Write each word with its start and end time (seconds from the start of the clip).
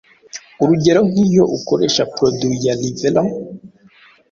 urugero 0.61 0.99
nk’iyo 1.09 1.43
ukoresha 1.57 2.03
produit 2.15 2.59
ya 2.65 2.73
Revlon 2.79 3.29